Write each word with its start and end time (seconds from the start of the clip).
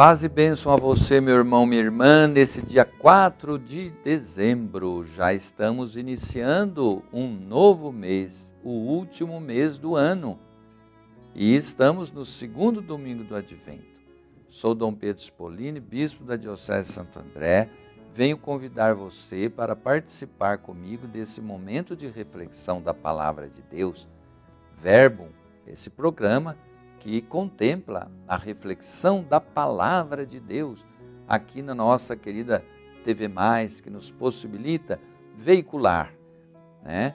Paz 0.00 0.22
e 0.22 0.30
bênção 0.30 0.72
a 0.72 0.76
você, 0.76 1.20
meu 1.20 1.36
irmão, 1.36 1.66
minha 1.66 1.82
irmã, 1.82 2.26
nesse 2.26 2.62
dia 2.62 2.86
4 2.86 3.58
de 3.58 3.90
dezembro. 4.02 5.04
Já 5.14 5.34
estamos 5.34 5.94
iniciando 5.94 7.04
um 7.12 7.28
novo 7.28 7.92
mês, 7.92 8.50
o 8.64 8.70
último 8.70 9.38
mês 9.38 9.76
do 9.76 9.94
ano. 9.94 10.38
E 11.34 11.54
estamos 11.54 12.10
no 12.10 12.24
segundo 12.24 12.80
domingo 12.80 13.24
do 13.24 13.36
Advento. 13.36 13.84
Sou 14.48 14.74
Dom 14.74 14.94
Pedro 14.94 15.20
Spolini, 15.20 15.80
bispo 15.80 16.24
da 16.24 16.34
Diocese 16.34 16.88
de 16.88 16.94
Santo 16.94 17.18
André. 17.18 17.68
Venho 18.14 18.38
convidar 18.38 18.94
você 18.94 19.50
para 19.50 19.76
participar 19.76 20.56
comigo 20.56 21.06
desse 21.06 21.42
momento 21.42 21.94
de 21.94 22.08
reflexão 22.08 22.80
da 22.80 22.94
palavra 22.94 23.50
de 23.50 23.60
Deus. 23.60 24.08
Verbo, 24.78 25.28
esse 25.66 25.90
programa 25.90 26.56
que 27.00 27.22
contempla 27.22 28.10
a 28.28 28.36
reflexão 28.36 29.24
da 29.24 29.40
palavra 29.40 30.26
de 30.26 30.38
Deus 30.38 30.84
aqui 31.26 31.62
na 31.62 31.74
nossa 31.74 32.14
querida 32.14 32.62
TV 33.04 33.26
Mais, 33.26 33.80
que 33.80 33.88
nos 33.88 34.10
possibilita 34.10 35.00
veicular 35.36 36.12
né, 36.84 37.14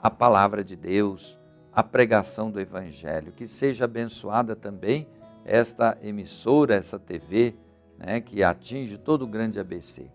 a 0.00 0.08
palavra 0.08 0.62
de 0.62 0.76
Deus, 0.76 1.36
a 1.72 1.82
pregação 1.82 2.50
do 2.50 2.60
Evangelho. 2.60 3.32
Que 3.32 3.48
seja 3.48 3.84
abençoada 3.84 4.54
também 4.54 5.08
esta 5.44 5.98
emissora, 6.00 6.76
essa 6.76 6.98
TV, 6.98 7.54
né, 7.98 8.20
que 8.20 8.44
atinge 8.44 8.96
todo 8.96 9.22
o 9.22 9.26
grande 9.26 9.58
ABC. 9.58 10.08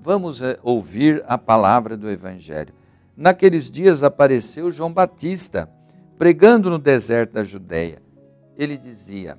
Vamos 0.00 0.42
eh, 0.42 0.58
ouvir 0.62 1.22
a 1.28 1.38
palavra 1.38 1.96
do 1.96 2.10
Evangelho. 2.10 2.74
Naqueles 3.16 3.70
dias 3.70 4.02
apareceu 4.02 4.72
João 4.72 4.92
Batista, 4.92 5.70
pregando 6.16 6.70
no 6.70 6.78
deserto 6.78 7.32
da 7.34 7.44
Judéia 7.44 8.07
ele 8.58 8.76
dizia: 8.76 9.38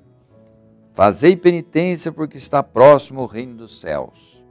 Fazei 0.93 1.35
penitência, 1.35 2.11
porque 2.11 2.37
está 2.37 2.63
próximo 2.63 3.21
o 3.21 3.25
reino 3.25 3.55
dos 3.55 3.79
céus. 3.79 4.41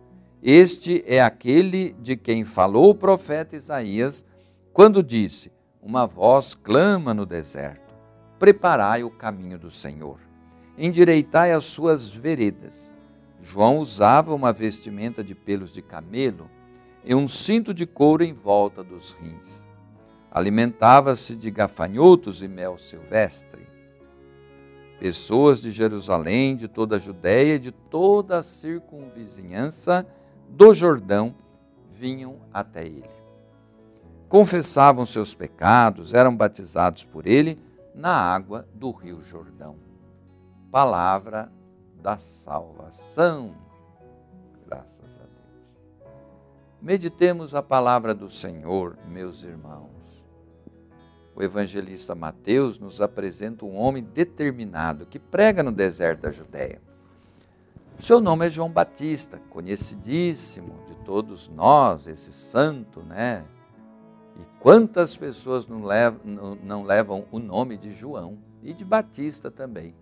Este 0.43 1.03
é 1.07 1.21
aquele 1.21 1.95
de 1.95 2.17
quem 2.17 2.45
falou 2.45 2.91
o 2.91 2.95
profeta 2.95 3.57
Isaías, 3.57 4.25
quando 4.73 5.03
disse: 5.03 5.51
Uma 5.83 6.07
voz 6.07 6.55
clama 6.55 7.15
no 7.15 7.25
deserto: 7.25 7.95
Preparai 8.39 9.03
o 9.03 9.11
caminho 9.11 9.59
do 9.59 9.71
Senhor, 9.71 10.21
endireitai 10.77 11.53
as 11.53 11.65
suas 11.65 12.13
veredas. 12.13 12.89
João 13.41 13.79
usava 13.79 14.35
uma 14.35 14.53
vestimenta 14.53 15.25
de 15.25 15.35
pelos 15.35 15.73
de 15.73 15.81
camelo 15.81 16.51
e 17.05 17.15
um 17.15 17.27
cinto 17.27 17.73
de 17.73 17.87
couro 17.87 18.23
em 18.23 18.33
volta 18.33 18.83
dos 18.85 19.13
rins. 19.13 19.67
Alimentava-se 20.31 21.35
de 21.35 21.51
gafanhotos 21.51 22.43
e 22.43 22.49
mel 22.49 22.77
silvestre. 22.77 23.67
Pessoas 24.99 25.61
de 25.61 25.71
Jerusalém, 25.71 26.57
de 26.57 26.67
toda 26.67 26.97
a 26.97 26.99
Judéia 26.99 27.55
e 27.55 27.59
de 27.59 27.71
toda 27.71 28.39
a 28.39 28.43
circunvizinhança 28.43 30.05
do 30.49 30.75
Jordão 30.75 31.35
vinham 31.93 32.41
até 32.53 32.85
ele. 32.85 33.11
Confessavam 34.29 35.07
seus 35.07 35.35
pecados, 35.35 36.13
eram 36.13 36.37
batizados 36.37 37.05
por 37.05 37.27
ele 37.27 37.59
na 37.95 38.13
água 38.13 38.67
do 38.75 38.91
rio 38.91 39.23
Jordão. 39.23 39.77
Palavra 40.71 41.51
da 42.03 42.19
salvação. 42.45 43.55
Graças 44.67 45.17
a 45.17 45.25
Deus. 45.25 46.11
Meditemos 46.83 47.55
a 47.55 47.63
palavra 47.63 48.15
do 48.15 48.29
Senhor, 48.29 48.99
meus 49.07 49.43
irmãos 49.45 49.98
o 51.39 51.43
evangelista 51.43 52.17
Mateus 52.17 52.81
nos 52.81 53.01
apresenta 53.01 53.65
um 53.65 53.77
homem 53.77 54.03
determinado 54.03 55.07
que 55.07 55.21
prega 55.21 55.63
no 55.63 55.71
deserto 55.71 56.23
da 56.23 56.33
Judéia. 56.33 56.83
Seu 58.01 58.21
nome 58.21 58.47
é 58.47 58.51
João 58.51 58.69
Batista, 58.69 59.41
conhecidíssimo 59.49 60.81
de 60.89 60.97
todos 61.05 61.49
nós, 61.49 62.09
esse 62.09 62.33
santo, 62.33 63.03
né? 63.03 63.45
E 64.37 64.43
quantas 64.59 65.17
pessoas 65.17 65.69
não 65.69 65.85
levam, 65.85 66.59
não 66.61 66.83
levam 66.83 67.25
o 67.31 67.39
nome 67.39 67.77
de 67.77 67.93
João 67.93 68.37
e 68.61 68.73
de 68.73 68.85
Batista 68.85 69.49
também? 69.49 69.95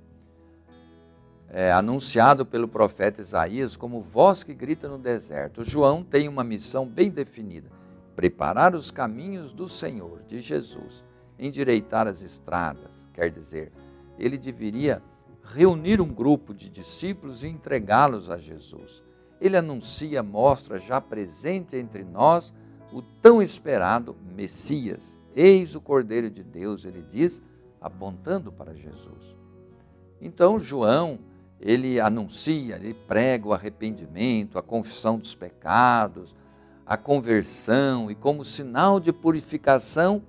É, 1.51 1.71
anunciado 1.71 2.47
pelo 2.47 2.67
profeta 2.67 3.21
Isaías 3.21 3.77
como 3.77 4.01
voz 4.01 4.43
que 4.43 4.55
grita 4.55 4.89
no 4.89 4.97
deserto. 4.97 5.63
João 5.63 6.03
tem 6.03 6.29
uma 6.29 6.43
missão 6.43 6.87
bem 6.87 7.11
definida: 7.11 7.71
preparar 8.15 8.75
os 8.75 8.91
caminhos 8.91 9.53
do 9.53 9.69
Senhor, 9.69 10.23
de 10.27 10.41
Jesus 10.41 11.05
endireitar 11.39 12.07
as 12.07 12.23
estradas, 12.23 13.09
quer 13.13 13.31
dizer, 13.31 13.73
ele 14.19 14.39
deveria 14.39 15.03
reunir 15.43 16.01
um 16.01 16.09
grupo 16.09 16.53
de 16.55 16.69
discípulos 16.69 17.43
e 17.43 17.49
entregá-los 17.49 18.31
a 18.31 18.37
Jesus. 18.37 19.03
Ele 19.41 19.57
anuncia, 19.57 20.23
mostra 20.23 20.79
já 20.79 21.01
presente 21.01 21.77
entre 21.77 22.03
nós 22.03 22.53
o 22.93 23.03
tão 23.03 23.43
esperado 23.43 24.17
Messias. 24.35 25.17
Eis 25.35 25.75
o 25.75 25.81
Cordeiro 25.81 26.31
de 26.31 26.43
Deus, 26.43 26.85
ele 26.85 27.05
diz, 27.11 27.43
apontando 27.81 28.51
para 28.51 28.75
Jesus. 28.75 29.37
Então, 30.21 30.59
João, 30.59 31.19
ele 31.61 32.01
anuncia, 32.01 32.77
ele 32.77 32.95
prega 32.95 33.49
o 33.49 33.53
arrependimento, 33.53 34.59
a 34.59 34.63
confissão 34.63 35.19
dos 35.19 35.35
pecados, 35.35 36.35
a 36.87 36.97
conversão 36.97 38.11
e 38.11 38.15
como 38.15 38.45
sinal 38.45 38.99
de 38.99 39.13
purificação, 39.13 40.23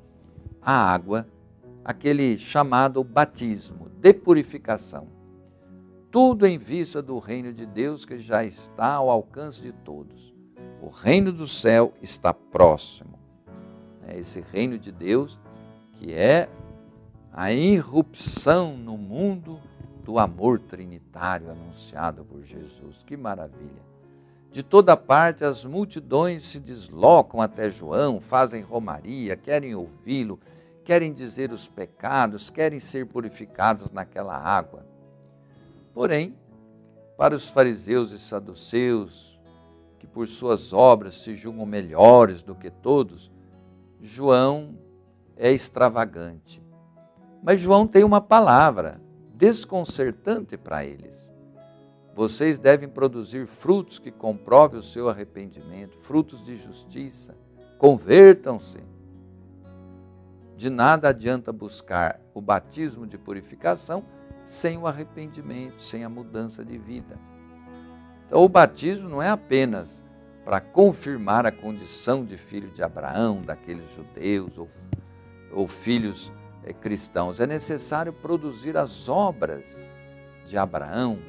a 0.67 0.73
água, 0.73 1.25
aquele 1.81 2.37
chamado 2.37 3.01
batismo, 3.01 3.87
de 4.01 4.13
purificação. 4.13 5.07
Tudo 6.11 6.45
em 6.45 6.57
vista 6.57 7.01
do 7.01 7.19
reino 7.19 7.53
de 7.53 7.65
Deus 7.65 8.03
que 8.03 8.19
já 8.19 8.43
está 8.43 8.95
ao 8.95 9.09
alcance 9.09 9.61
de 9.61 9.71
todos. 9.71 10.35
O 10.81 10.89
reino 10.89 11.31
do 11.31 11.47
céu 11.47 11.93
está 12.01 12.33
próximo. 12.33 13.17
É 14.05 14.19
esse 14.19 14.41
reino 14.41 14.77
de 14.77 14.91
Deus 14.91 15.39
que 15.93 16.11
é 16.11 16.49
a 17.31 17.53
irrupção 17.53 18.75
no 18.75 18.97
mundo 18.97 19.61
do 20.03 20.19
amor 20.19 20.59
trinitário 20.59 21.49
anunciado 21.49 22.25
por 22.25 22.43
Jesus. 22.43 23.03
Que 23.05 23.15
maravilha! 23.15 23.87
De 24.51 24.63
toda 24.63 24.97
parte 24.97 25.43
as 25.43 25.63
multidões 25.63 26.45
se 26.45 26.59
deslocam 26.59 27.41
até 27.41 27.69
João, 27.69 28.19
fazem 28.19 28.61
romaria, 28.61 29.35
querem 29.35 29.75
ouvi-lo, 29.75 30.39
querem 30.83 31.13
dizer 31.13 31.51
os 31.51 31.67
pecados, 31.67 32.49
querem 32.49 32.79
ser 32.79 33.05
purificados 33.05 33.91
naquela 33.91 34.37
água. 34.37 34.85
Porém, 35.93 36.35
para 37.17 37.35
os 37.35 37.49
fariseus 37.49 38.11
e 38.11 38.19
saduceus, 38.19 39.37
que 39.99 40.07
por 40.07 40.27
suas 40.27 40.71
obras 40.71 41.19
se 41.21 41.35
julgam 41.35 41.65
melhores 41.65 42.41
do 42.41 42.55
que 42.55 42.69
todos, 42.69 43.31
João 44.01 44.77
é 45.35 45.51
extravagante. 45.51 46.61
Mas 47.43 47.59
João 47.59 47.87
tem 47.87 48.03
uma 48.03 48.21
palavra 48.21 49.01
desconcertante 49.33 50.57
para 50.57 50.85
eles. 50.85 51.26
Vocês 52.17 52.57
devem 52.57 52.89
produzir 52.89 53.45
frutos 53.45 53.99
que 53.99 54.09
comprovem 54.09 54.79
o 54.79 54.83
seu 54.83 55.07
arrependimento, 55.07 55.99
frutos 55.99 56.43
de 56.43 56.55
justiça. 56.55 57.37
Convertam-se 57.77 58.79
de 60.55 60.67
nada 60.67 61.09
adianta 61.09 61.53
buscar 61.53 62.19
o 62.33 62.41
batismo 62.41 63.05
de 63.05 63.19
purificação 63.19 64.03
sem 64.47 64.79
o 64.79 64.87
arrependimento, 64.87 65.79
sem 65.79 66.03
a 66.03 66.09
mudança 66.09 66.65
de 66.65 66.75
vida. 66.75 67.19
Então, 68.25 68.43
o 68.43 68.49
batismo 68.49 69.07
não 69.07 69.21
é 69.21 69.29
apenas 69.29 70.03
para 70.43 70.59
confirmar 70.59 71.45
a 71.45 71.51
condição 71.51 72.25
de 72.25 72.35
filho 72.35 72.71
de 72.71 72.81
Abraão, 72.81 73.43
daqueles 73.43 73.93
judeus 73.93 74.57
ou, 74.57 74.67
ou 75.51 75.67
filhos 75.67 76.31
é, 76.63 76.73
cristãos. 76.73 77.39
É 77.39 77.45
necessário 77.45 78.11
produzir 78.11 78.75
as 78.75 79.07
obras 79.07 79.63
de 80.47 80.57
Abraão, 80.57 81.19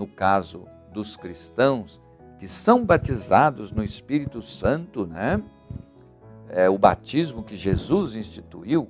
no 0.00 0.06
caso 0.06 0.66
dos 0.94 1.14
cristãos, 1.14 2.00
que 2.38 2.48
são 2.48 2.86
batizados 2.86 3.70
no 3.70 3.84
Espírito 3.84 4.40
Santo, 4.40 5.06
né? 5.06 5.42
é, 6.48 6.70
o 6.70 6.78
batismo 6.78 7.42
que 7.42 7.54
Jesus 7.54 8.14
instituiu, 8.14 8.88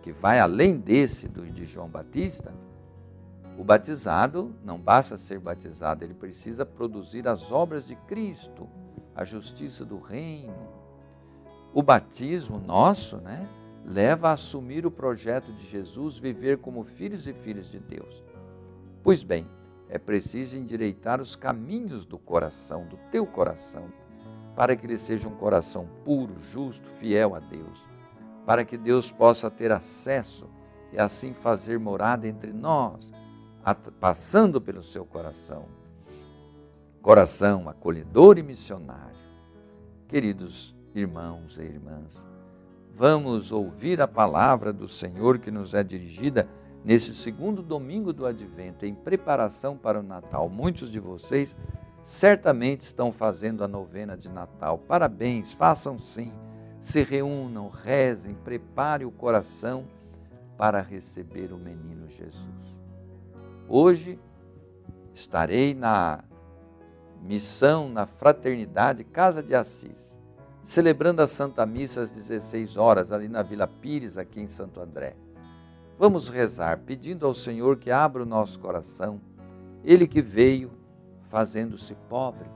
que 0.00 0.12
vai 0.12 0.40
além 0.40 0.78
desse 0.78 1.28
do, 1.28 1.44
de 1.44 1.66
João 1.66 1.90
Batista, 1.90 2.54
o 3.58 3.62
batizado 3.62 4.54
não 4.64 4.78
basta 4.78 5.18
ser 5.18 5.38
batizado, 5.38 6.02
ele 6.02 6.14
precisa 6.14 6.64
produzir 6.64 7.28
as 7.28 7.52
obras 7.52 7.86
de 7.86 7.94
Cristo, 7.94 8.66
a 9.14 9.26
justiça 9.26 9.84
do 9.84 9.98
reino. 9.98 10.56
O 11.74 11.82
batismo 11.82 12.58
nosso, 12.58 13.18
né, 13.18 13.46
leva 13.84 14.30
a 14.30 14.32
assumir 14.32 14.86
o 14.86 14.90
projeto 14.90 15.52
de 15.52 15.68
Jesus, 15.68 16.16
viver 16.16 16.56
como 16.56 16.82
filhos 16.82 17.26
e 17.28 17.34
filhas 17.34 17.70
de 17.70 17.78
Deus. 17.78 18.24
Pois 19.02 19.22
bem, 19.22 19.46
é 19.88 19.98
preciso 19.98 20.56
endireitar 20.56 21.20
os 21.20 21.36
caminhos 21.36 22.04
do 22.04 22.18
coração, 22.18 22.86
do 22.86 22.96
teu 23.10 23.26
coração 23.26 23.90
para 24.54 24.76
que 24.76 24.86
ele 24.86 24.96
seja 24.96 25.28
um 25.28 25.34
coração 25.34 25.88
puro, 26.04 26.34
justo, 26.44 26.88
fiel 26.88 27.34
a 27.34 27.40
Deus, 27.40 27.84
para 28.46 28.64
que 28.64 28.76
Deus 28.76 29.10
possa 29.10 29.50
ter 29.50 29.72
acesso 29.72 30.48
e 30.92 30.98
assim 30.98 31.32
fazer 31.32 31.78
morada 31.78 32.28
entre 32.28 32.52
nós, 32.52 33.12
passando 34.00 34.60
pelo 34.60 34.82
seu 34.82 35.04
coração. 35.04 35.66
Coração 37.02 37.68
acolhedor 37.68 38.38
e 38.38 38.42
missionário. 38.42 39.14
Queridos 40.08 40.74
irmãos 40.94 41.56
e 41.58 41.62
irmãs, 41.62 42.24
vamos 42.94 43.50
ouvir 43.50 44.00
a 44.00 44.06
palavra 44.06 44.72
do 44.72 44.86
Senhor 44.86 45.38
que 45.38 45.50
nos 45.50 45.74
é 45.74 45.82
dirigida 45.82 46.48
nesse 46.84 47.14
segundo 47.14 47.62
domingo 47.62 48.12
do 48.12 48.26
Advento, 48.26 48.84
em 48.84 48.94
preparação 48.94 49.76
para 49.76 50.00
o 50.00 50.02
Natal. 50.02 50.48
Muitos 50.50 50.90
de 50.90 51.00
vocês 51.00 51.56
certamente 52.04 52.82
estão 52.82 53.10
fazendo 53.10 53.64
a 53.64 53.68
novena 53.68 54.16
de 54.16 54.28
Natal. 54.28 54.76
Parabéns, 54.76 55.52
façam 55.52 55.98
sim. 55.98 56.32
Se 56.82 57.02
reúnam, 57.02 57.70
rezem, 57.70 58.34
prepare 58.34 59.06
o 59.06 59.10
coração 59.10 59.86
para 60.58 60.82
receber 60.82 61.50
o 61.50 61.56
menino 61.56 62.06
Jesus. 62.10 62.44
Hoje 63.66 64.18
estarei 65.14 65.72
na 65.72 66.22
missão 67.22 67.88
na 67.88 68.06
Fraternidade 68.06 69.02
Casa 69.02 69.42
de 69.42 69.54
Assis, 69.54 70.14
celebrando 70.62 71.22
a 71.22 71.26
Santa 71.26 71.64
Missa 71.64 72.02
às 72.02 72.10
16 72.10 72.76
horas, 72.76 73.10
ali 73.10 73.28
na 73.28 73.42
Vila 73.42 73.66
Pires, 73.66 74.18
aqui 74.18 74.40
em 74.40 74.46
Santo 74.46 74.80
André. 74.80 75.16
Vamos 75.98 76.28
rezar, 76.28 76.78
pedindo 76.80 77.26
ao 77.26 77.34
Senhor 77.34 77.76
que 77.76 77.90
abra 77.90 78.22
o 78.22 78.26
nosso 78.26 78.58
coração, 78.58 79.20
Ele 79.84 80.06
que 80.06 80.20
veio 80.20 80.72
fazendo-se 81.28 81.94
pobre 82.08 82.48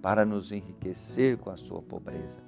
para 0.00 0.24
nos 0.24 0.52
enriquecer 0.52 1.38
com 1.38 1.50
a 1.50 1.56
sua 1.56 1.82
pobreza. 1.82 2.42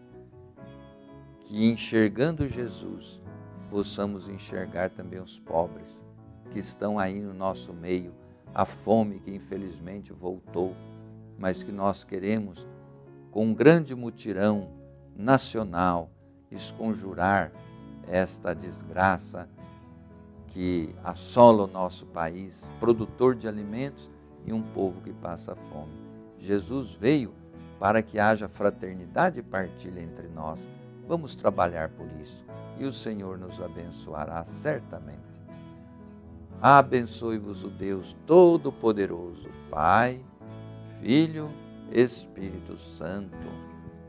Que 1.41 1.67
enxergando 1.67 2.49
Jesus, 2.49 3.21
possamos 3.71 4.29
enxergar 4.29 4.91
também 4.91 5.21
os 5.21 5.39
pobres 5.39 6.01
que 6.51 6.59
estão 6.59 6.99
aí 6.99 7.21
no 7.21 7.35
nosso 7.35 7.73
meio, 7.73 8.15
a 8.55 8.65
fome 8.65 9.19
que 9.19 9.35
infelizmente 9.35 10.13
voltou 10.13 10.75
mas 11.39 11.63
que 11.63 11.73
nós 11.73 12.05
queremos, 12.05 12.67
com 13.31 13.47
um 13.47 13.55
grande 13.55 13.95
mutirão 13.95 14.69
nacional, 15.17 16.11
esconjurar 16.51 17.53
esta 18.09 18.55
desgraça 18.55 19.49
que 20.55 20.95
assola 21.03 21.65
o 21.65 21.67
nosso 21.67 22.07
país, 22.07 22.63
produtor 22.79 23.35
de 23.35 23.49
alimentos 23.49 24.09
e 24.47 24.53
um 24.53 24.63
povo 24.63 25.01
que 25.01 25.13
passa 25.13 25.57
fome. 25.57 25.93
Jesus 26.39 26.93
veio 26.93 27.35
para 27.81 28.01
que 28.01 28.21
haja 28.21 28.49
fraternidade 28.49 29.41
e 29.41 29.43
partilha 29.43 30.01
entre 30.01 30.29
nós. 30.29 30.61
Vamos 31.09 31.35
trabalhar 31.35 31.91
por 31.91 32.07
isso 32.23 32.45
e 32.79 32.85
o 32.85 32.93
Senhor 32.93 33.37
nos 33.37 33.61
abençoará 33.61 34.45
certamente. 34.45 35.19
Abençoe-vos 36.63 37.65
o 37.65 37.69
Deus 37.69 38.17
Todo-Poderoso, 38.25 39.49
Pai 39.69 40.21
Filho, 41.01 41.51
Espírito 41.91 42.79
Santo. 42.79 43.37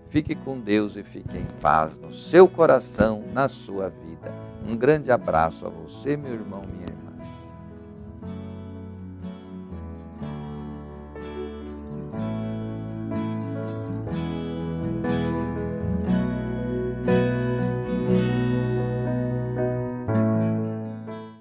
Fique 0.09 0.35
com 0.35 0.59
Deus 0.59 0.95
e 0.95 1.03
fique 1.03 1.37
em 1.37 1.47
paz 1.59 1.97
no 1.99 2.13
seu 2.13 2.47
coração, 2.47 3.23
na 3.33 3.49
sua 3.49 3.89
vida. 3.89 4.54
Um 4.67 4.75
grande 4.75 5.11
abraço 5.11 5.65
a 5.65 5.69
você, 5.69 6.17
meu 6.17 6.33
irmão, 6.33 6.63
minha 6.67 6.87
irmã 6.87 6.94